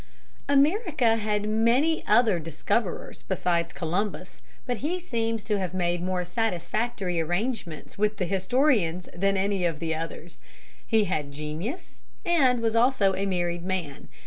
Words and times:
America 0.49 1.17
had 1.17 1.47
many 1.47 2.03
other 2.07 2.39
discoverers 2.39 3.21
besides 3.21 3.71
Columbus, 3.71 4.41
but 4.65 4.77
he 4.77 4.99
seems 4.99 5.43
to 5.43 5.59
have 5.59 5.75
made 5.75 6.01
more 6.01 6.25
satisfactory 6.25 7.21
arrangements 7.21 7.99
with 7.99 8.17
the 8.17 8.25
historians 8.25 9.07
than 9.13 9.37
any 9.37 9.63
of 9.63 9.77
the 9.77 9.93
others. 9.93 10.39
He 10.87 11.03
had 11.03 11.31
genius, 11.31 12.01
and 12.25 12.61
was 12.61 12.75
also 12.75 13.13
a 13.13 13.27
married 13.27 13.63
man. 13.63 14.07